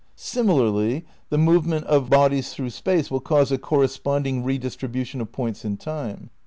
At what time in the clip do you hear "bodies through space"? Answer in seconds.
2.09-3.11